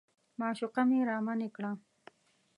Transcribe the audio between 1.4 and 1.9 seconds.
کړه.